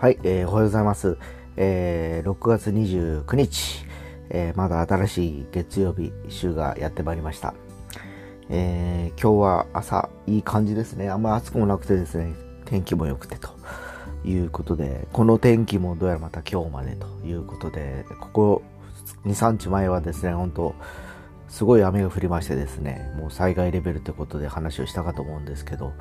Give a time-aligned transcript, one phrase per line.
[0.00, 1.18] はい、えー、おはようございます。
[1.56, 3.84] えー、6月29日、
[4.30, 7.52] えー、まだ新しい月曜日週がやってまいりました。
[8.48, 11.10] えー、今日は朝いい感じですね。
[11.10, 12.32] あんまり暑くもなくてですね、
[12.64, 13.48] 天気も良くてと
[14.24, 18.62] いうことで、この天気もどうやらまた今日までということで、ここ
[19.26, 20.76] 2、3日前はですね、本当
[21.48, 25.92] すごい雨が降りましてですね、もう災害レベルということで話をしたかと思うんですけど、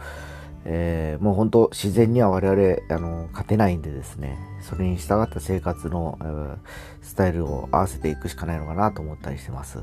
[0.70, 4.38] えー、もう本当自然には我々あの勝てないんでですね。
[4.62, 6.58] それに従った生活の、えー、
[7.02, 9.80] スタイルを合わせていくしかないのかなと思ったりしてます、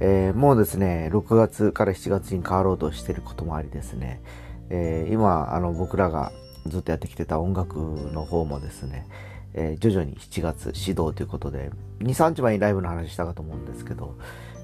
[0.00, 4.22] えー、もうですね6月から7月に変わろうとしてることもありですね、
[4.70, 6.32] え今あの僕らが
[6.66, 9.06] ずっとやってきてた音楽の方もですね、
[9.52, 14.16] え徐々に7月指導ということで23日前にライブの話したかと思うんですけど、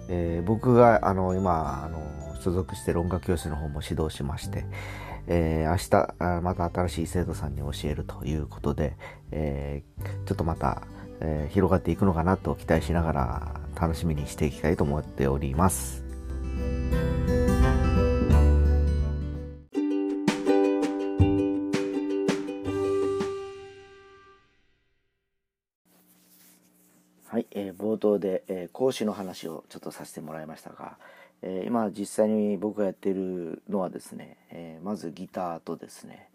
[0.08, 4.64] え僕があの今あの所属してる音楽教室の方も指導しまして、
[5.26, 5.76] えー、明
[6.38, 8.96] 日また新しい生徒さんに教えるということで、
[9.30, 10.82] えー、ちょっとまた、
[11.20, 16.04] えー、広がっていくのかなと期待しながら楽しみにしていきたいと思っております。
[27.26, 30.98] はい、えー、冒頭で、えー、講師の話をちょっとさせてもらいましたが、
[31.46, 36.30] えー、今実際に僕がやってるのはですね、えー、まずギターとですね、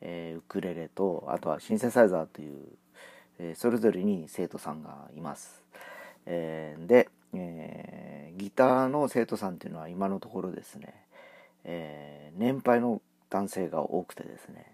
[0.00, 2.56] えー、ウクレレとあとはシンセサイザーという、
[3.38, 5.62] えそれぞれに生徒さんがいます。
[6.24, 10.94] えで、えギターの生徒さんっていうのは今のところですね、
[11.64, 14.72] え年配の男性が多くてですね、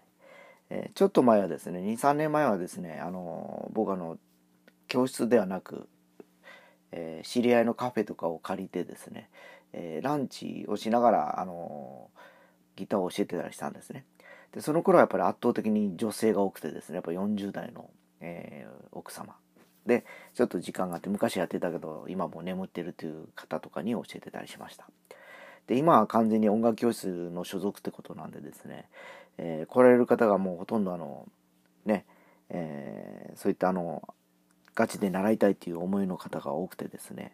[0.71, 4.17] えちょっと前はですね23年前はですねあの僕あの
[4.87, 5.89] 教室ではなく、
[6.93, 9.29] え知り合いのカフェとかを借りてですね、
[9.73, 14.05] えー、ランチをしながら、あのー、ギターを教えてたりしたんですね。
[14.53, 19.35] で、その頃はやっぱり圧倒的に女性が多くてですね、やっぱ40代の、えー、奥様。
[19.87, 24.87] で、ちょっと時間があって、昔やってたけど、今もう眠ってるという方とかに教えてたりしました。
[25.67, 28.89] で、今は完全に音楽教室の所属ってことなんでですね、
[29.39, 31.27] えー、来られる方がもうほとんどあの、
[31.85, 32.05] ね、
[32.51, 34.03] えー、そういったあの、
[34.75, 37.33] ガチで習いたいっていう思いの方が多くてですね、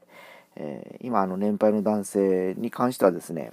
[0.57, 3.53] えー、今あの年配の男性に関してはですね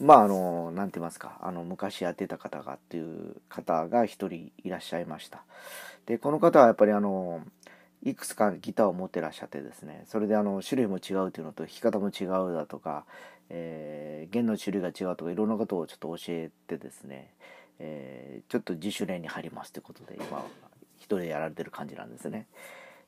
[0.00, 5.42] まああの何て言いますかあの昔やってた方がっていう方が一人いらっしゃいました。
[6.06, 7.42] でこの方はやっぱりあの
[8.02, 13.04] いくつかギターを持ってらっしゃってですねそれであの種類も違うというのと弾き方も違うだとか、
[13.48, 17.30] えー、弦の種類が違うとかいろんなことをちょっと教えてですね、
[17.78, 20.44] えー、ちょっと自主練に入りますということで今
[21.04, 22.46] 一人でやられてる感じなんですね。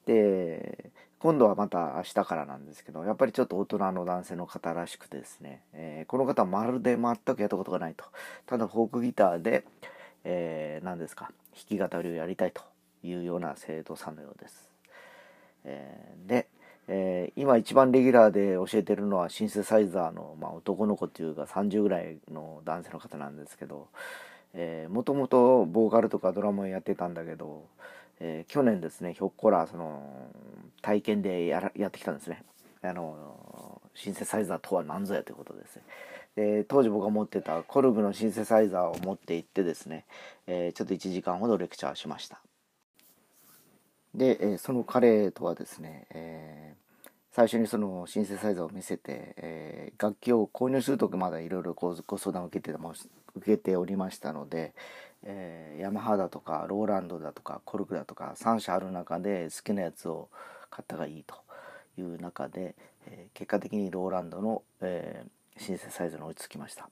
[0.04, 8.04] で今度はまた明日からなんですけどやっぱりちょっと大人の男性の方らしくてですね、えー、この方はまるで全くやったことがないと
[8.44, 9.64] ただフォークギターで、
[10.24, 11.32] えー、何ですか
[11.68, 12.62] 弾き語りをやりたいと
[13.02, 14.70] いうような生徒さんのようです、
[15.64, 16.48] えー、で、
[16.86, 23.88] えー、今一番レギュラーで教えてるのはシンセサイザーの、まあ、男の子っていうか30ぐらいの男性の方なんですけど
[24.90, 27.64] もともとボーカルとかドラムをやってたんだけど
[28.20, 30.30] えー、去年ですねひょっこらその
[30.82, 32.42] 体験でやらやってきたんですね。
[32.82, 35.82] あのシンセサイザーとは何ぞやということですね。
[36.36, 40.04] で当時僕が持ってたコルグのシンセサイザーを持って行ってですね、
[40.46, 42.40] えー、ちょっと1時間ほどレクチャーしました。
[44.14, 46.65] で、え、その彼とはですね、え、
[47.36, 54.72] 最初にそのシンセサイザーを見せて、えー、楽器を購入する時まだいろいろご相談を受けて受けておりましたので、
[55.22, 60.30] えー、ヤマハだとかローランドだとかコルクだとか3社ある中で好きなやつを
[60.70, 61.34] 買ったがいいと
[62.00, 62.74] いう中で、
[63.06, 66.88] えー、結果的にローランドの、えー、シンセサイザーに追いつきました、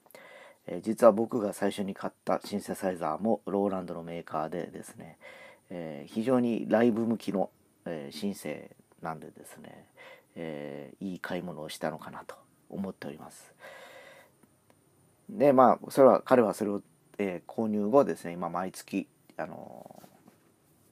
[0.66, 5.16] え実は僕が最初に買ったシンセサイザーもローランドのメーカーでですね、
[5.70, 7.48] え非常にライブ向きの、
[7.86, 9.86] えシンセなんでですね、
[10.36, 12.34] えいい買い物をしたのかなと
[12.70, 13.54] 思っております
[15.28, 16.82] でまあそれは彼はそれを
[17.18, 19.06] えー、購入後ですね今毎月
[19.36, 20.02] あの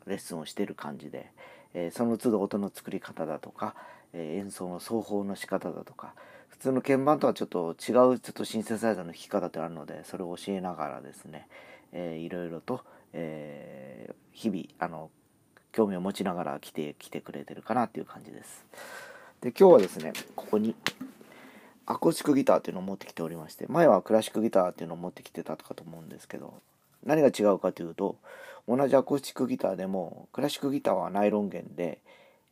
[0.06, 1.31] レッスンをしている感じで、
[1.75, 3.75] えー、その都度音の作り方だとか、
[4.12, 6.14] えー、演奏の奏法の仕方だとか
[6.49, 11.49] 普通の鍵盤とはちょっと違うちょっとシンセサイザーの弾き方ってあるのでそれを教えながらですね、
[11.93, 12.82] えー、いろいろと、
[13.12, 15.11] えー、日々あの
[15.72, 18.66] 興味を持ちながら来て来てくれてるかなっていう感じです。
[19.42, 20.74] で今日はですねここに
[21.84, 26.54] アコースティックギターっていうのを持ってきておりまして前はクラシックギターっていうのを持ってきてたかと思うんですけど
[27.04, 28.16] 何が違うかというと
[28.68, 31.98] 同じアコースティックギターでもクラシックギターはナイロン弦で、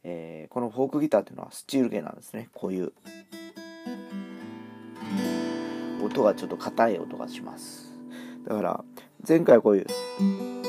[0.02, 2.48] えー、このフォークギターっていうのはスチール弦なんですね。
[2.52, 2.92] こういう。
[6.02, 7.92] 音がちょっと硬い音がします。
[8.44, 8.84] だから
[9.28, 10.59] 前回こういう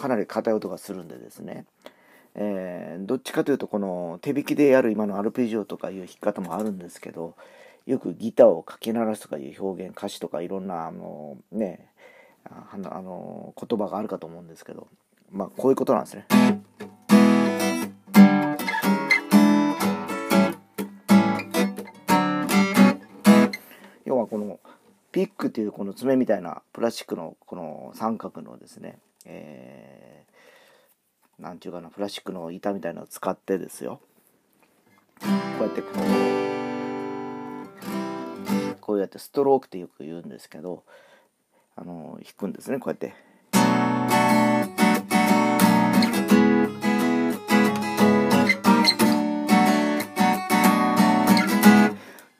[0.00, 1.66] かなり硬い音がするんでですね、
[2.34, 7.34] えー、どっちかというとこの手弾きでやる今のアルペジオとかいう弾き方もあるんですけど
[7.84, 11.90] よくギターをかき鳴らすとかいう表現歌詞とかいろんなあのね
[12.44, 14.88] あの言葉があるかと思うんですけど
[15.30, 16.26] まあこういうことなんですね。
[24.06, 24.58] 要はこの
[25.12, 34.00] ピックっていうこの爪みたいなプラスチックのこの三角のですね、えー、なんていうかなプラスチックの板みたいなのを使ってですよ
[35.20, 35.26] こ
[35.60, 36.40] うやってこう
[38.80, 40.82] こうやってストロークってよく言うんですけど
[41.76, 43.14] あの弾くんですねこうやって。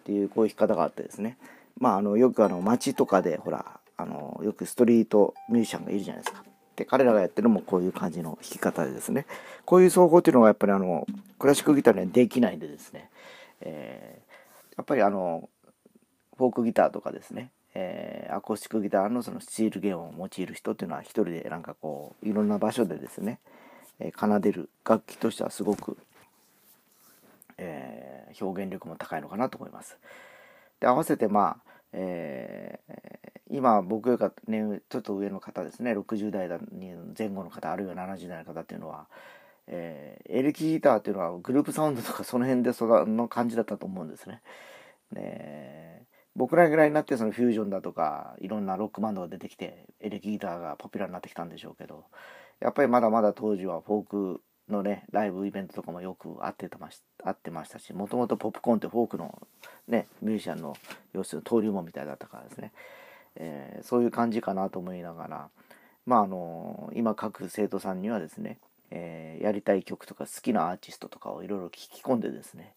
[0.01, 1.39] っていうこういう弾き方があってですね
[1.79, 6.50] まああのよくあの街とかでほらあのよくストリートミュージシャンがいるじゃないですか。
[6.81, 9.27] で彼らがやってるのもこういう感じの弾き方でですね。
[9.67, 11.07] こういう奏法っていうのがやっぱりあの
[11.39, 13.11] クラシックギターにはできないんでですね、
[13.61, 15.51] えー、やっぱりあの
[16.39, 17.51] フォークギターとかですね。
[17.75, 23.41] えー、アコースティックギターのそのスチール弦を用いる人っていうのは一人でなんかこういろんな場所でですね、
[23.99, 25.99] えー、奏でる楽器としてはすごく、
[27.59, 29.99] えー、表現力も高いのかなと思います。
[30.81, 36.49] で合わせてまあ、えー、今僕よりかねちょっと上の方ですね60代
[37.19, 39.07] 前後の方あるいは70代の方っていうのは、
[39.67, 44.41] えー、エレキギターっていうのはグループサウンドとかその辺でその感じだったと思うんですね。
[45.13, 46.07] ね
[46.37, 52.05] 僕らぐらいになってそのフュージョンだとかいろんなロックバンドが出てきてエレキギターがポピュラーになってきたんでしょうけど
[52.61, 59.43] やっぱりまだまだ当時はフォークのねライブイベントとかもよく会ってたまし会ってましたしもともとポップコーンってフォークの
[59.89, 60.77] ねミュージシャンの
[61.13, 62.73] 要するに登竜門みたいだったからですね、
[63.37, 65.49] えー、そういう感じかなと思いながら
[66.07, 68.59] まああの今各生徒さんにはですね、
[68.91, 72.75] えー、やりたい曲とか好きなアーティストとかをいろいろ聞き込んでですね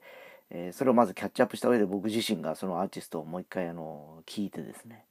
[0.55, 5.03] えー、それをまずキャッチアップした上で僕自身がそのアーティストをもう一回あの聞いてですね、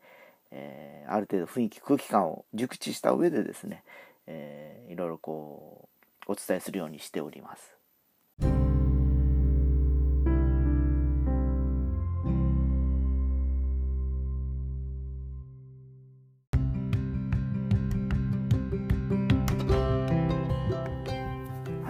[0.52, 3.82] えー、ある程度雰囲気空気感を熟知した上でですね、
[4.26, 5.88] えー、いろいろこ
[6.28, 7.81] うお伝えするようにしております。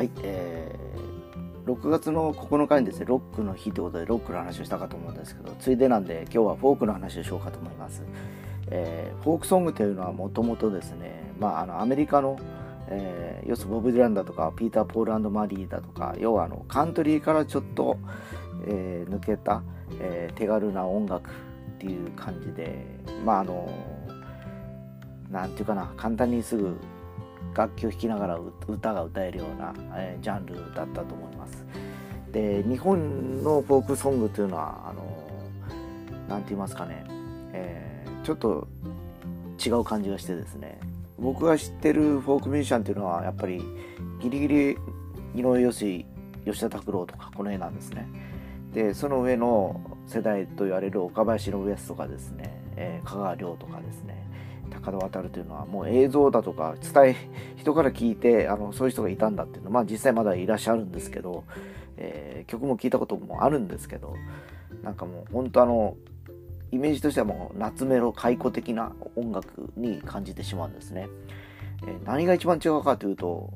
[0.03, 0.83] はい、えー
[1.65, 8.03] 6月の9日にですね、ロックの日ということで、ロックの話をしたかと思うんですけど、ついでなんで、今日はフォークの話をしようかと思います。
[8.67, 12.37] えー、フォークソングというのはもともとですね、まあ、あのアメリカの、
[12.89, 17.97] えー、要するにボブ・ディランだとか、ピーター・ポールアンドマリーだとか、要はあのカントリーからちょっと、
[18.67, 19.63] えー、抜けた、
[20.01, 21.33] えー、手軽な音楽っ
[21.79, 22.85] ていう感じで、
[23.25, 23.73] まああの、
[25.31, 26.77] なんていうかな、簡単にすぐ
[27.55, 28.39] 楽器を弾きながら
[28.69, 31.65] 歌が歌えるような、えー、ジャンルだったと思います。
[32.33, 35.03] で日本のフォークソングというのはあの
[36.29, 37.05] 何て言いますかね、
[37.53, 38.67] えー、ちょっと
[39.65, 40.81] 違う感じがしてですね。
[41.19, 43.63] 僕が知ってるフォークミュージシャンっていうのはやっぱり
[44.21, 44.71] ギリギリ
[45.35, 46.05] 井上陽水
[46.45, 48.09] 吉田拓郎とかこの辺なんですね。
[48.73, 54.27] でその上の世代と言われる岡林のウエスとかですね、えー、香川亮とかですね。
[54.73, 57.17] 高田渡るというのはもう映像だとか伝え
[57.57, 61.45] 人から聞いてあのそういう人がいたんだっていうのはまあ実際まだいらっしゃるんですけど、
[61.97, 64.15] えー、曲も聞いたこともあるんですけど
[64.83, 65.97] なんかもう本当あの
[66.71, 71.09] イメージとしてはもう夏メロ解雇的な音楽に感じてしまうんですね、
[71.87, 73.53] えー、何が一番違うかというと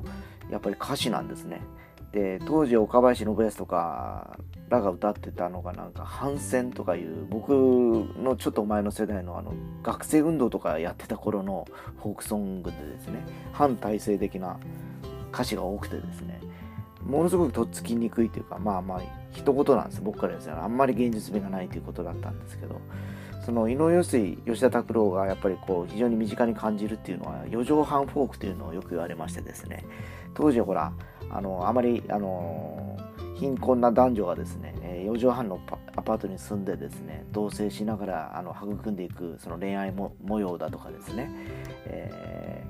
[0.51, 1.61] やっぱり歌詞なんですね。
[2.13, 11.67] で当時岡林信康とからが歌ってたのがなんか反戦とかいう僕のちょっと前の世代のあの学生運動とかやってた頃の
[12.03, 14.59] フォークソングでですね反体制的な
[15.33, 16.41] 歌詞が多くてですね
[17.05, 22.81] ものすごくとっつきにくいというかまあまあ一言なんです僕からですねあんまり現実味がないということだったんですけど
[23.47, 29.85] その井上陽水吉田拓郎がやっぱりこう非常に身近に感じるっていうのは4畳半フォークというのをよく言われましてですね。
[30.35, 30.93] 当時ほら
[31.31, 32.99] あのあまりあの
[33.37, 35.61] 貧困な男女がですね4畳半の
[35.95, 41.31] アパートに住んでですね同棲しながらあの育んでいくその恋愛も模様だとかですね、
[41.85, 42.67] え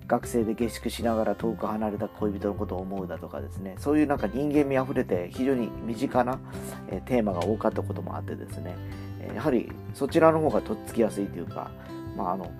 [0.00, 3.74] ー、学生で下宿しながら遠く離れた恋人のことを思うだとかですね。
[3.78, 6.40] そういうなんか人間味あふれて非常に身近な、
[6.88, 8.74] え、テーマが多かったこともあってですね。
[9.34, 11.70] やはりそちらの方がとっつきやすいというか、
[12.16, 12.50] まあ、あの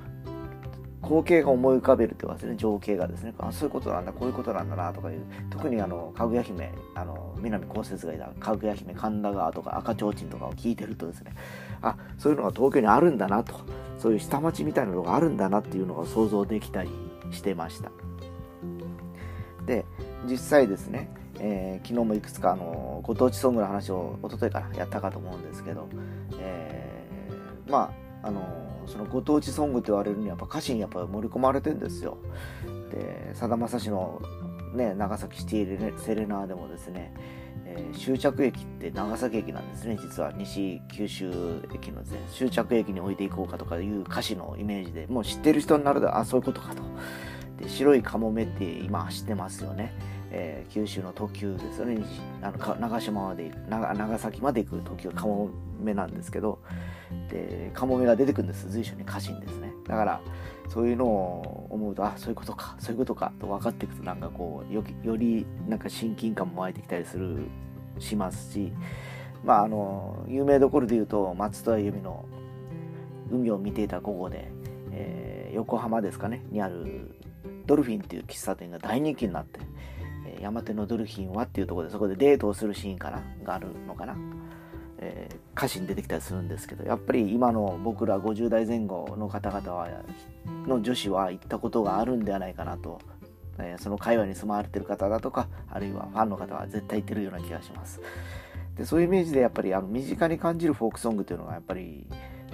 [1.02, 3.34] 光景が思い浮かべるというかですね情景がですね。
[3.38, 11.34] あそういうことなんだこういうことなんだなとかいう特にあのかぐや姫あの南こうせつがいたかぐや姫神田川とか赤ちょうちんとかを聞いてるとですね。
[11.82, 13.54] あそういうのが東京にあるんだなと。
[13.98, 16.90] そういう下町みたいなのがあるんだなっていうのが想像できたり
[17.30, 17.90] してました。
[19.66, 19.86] で
[20.28, 25.88] 実際ですね、えー、昨日もいくつかあのご当地ソングの話を一昨日からやったかと思うんですけど、
[27.68, 27.92] ま
[28.22, 28.42] ああの
[28.86, 32.18] そのご当地ソングと言われるにはやっぱ歌詞にやっぱ盛り込まれてるんですよ。
[32.90, 34.20] でさだまさしの、
[34.74, 37.12] ね、長崎シティセレナーでもですね、
[37.66, 40.32] えー、終着駅って長崎駅なんですね実は。
[40.32, 41.30] 西九州
[41.74, 46.82] 駅のね終着駅に置いていこうかとかいう歌詞のイメージでもう知ってる人になるとあそういうことかと。
[47.58, 49.94] で白いカモメって今走ってますよね、
[50.32, 52.02] えー、九州の特急ですよね。
[52.42, 56.58] あの長島まで長崎まで行く特急カモメなんですけど
[57.28, 58.70] でカモメが出てくるんです。
[58.70, 59.72] 随所に家臣ですね。
[59.86, 60.20] だから
[60.68, 62.76] そういうのを思うとあそういうことか。
[62.78, 63.32] そういうことか。
[63.40, 67.46] と分かっていくとなんかこうよよりなんか親近感も湧いてきたりする
[67.98, 68.72] しますし。
[69.44, 72.24] まああの有名どころで言うと松任谷由実の
[73.30, 74.50] 「海を見ていた午後で」
[74.90, 76.42] えー、横浜ですかね。
[76.50, 77.14] にある
[77.66, 79.60] ドルフィンっていう喫茶店が大人気になって、
[80.26, 84.16] えー、山手のドルフィンはっていうところでそこでデートをするシーンかながあるのかな。
[85.06, 89.88] えー、歌詞に出てきたりするんですけどやっぱり今の僕ら50代前後の方々は
[90.66, 93.00] の女子は行ったことがあるんではないかなと、
[93.58, 98.00] えー、その界隈に住まわれてる方だとかあるいはファンの方は絶対行ってるような気がします。
[98.76, 102.06] でそういうイメージでやっぱりあの身近に感じるフォークソングというのがやっぱり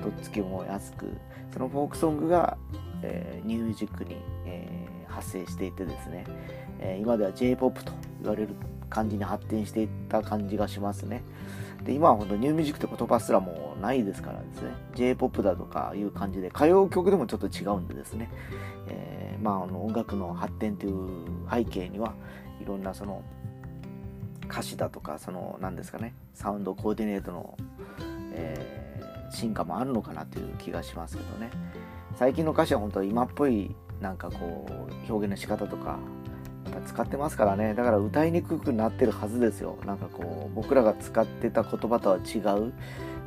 [0.02, 1.06] とっつきもやすく
[1.52, 2.58] そのフォークソングが、
[3.02, 6.24] えー、ニューミュージックに、え、派生していてですね、
[6.78, 8.54] え今では J-POP と言われる
[8.90, 11.22] 感じに発展していった感じがしますね。
[11.84, 14.72] で今は本当ニューミュージックって言葉すらもうないですからですね。
[14.94, 18.28] J-POP だとかいう感じで歌謡曲でもちょっと違うんでですね、
[18.88, 21.08] えー、まああの音楽の発展という
[21.50, 22.14] 背景には
[22.60, 23.22] いろんなその
[24.50, 27.56] 歌詞だとかその何ですかねサウンドコーディネートの、
[28.34, 31.50] えー、進化もあるのかなという気がしますけどね。
[32.16, 35.98] 最近の歌詞は本当今っぽいなんかこう表現の仕方とか
[36.86, 37.74] 使ってますからね。
[37.74, 39.78] だから歌いにくくなってるはずですよ。
[39.86, 42.72] なんかこう僕らが使ってた言葉とは違う、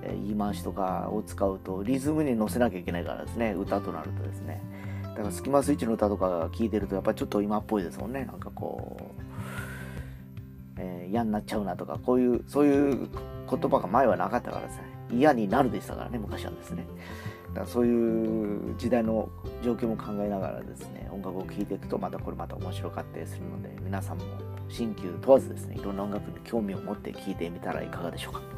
[0.01, 3.53] え言い回しとかを使うとリズムに乗せなきゃいけないからですね。
[3.53, 4.61] 歌となるとですね。
[5.03, 8.25] だからスキマスイッチの歌とか聞いてるとやっぱちょっと今っぽいですもんね。
[8.25, 9.21] なんかこう、
[10.77, 13.09] えー、嫌になっちゃうなとかこういうそういう
[13.49, 16.85] 言葉が前はなかったからですね嫌になるでしたからね昔はですね。
[17.53, 19.29] だそういう時代の
[19.61, 24.23] 状況も考えながらですね音楽を聴いていくとまたこれまた面白かったりするので皆さんも
[24.69, 28.52] 新旧問わずですねいろんな音楽に興味を持って聴いてみたらいかがでしょうか。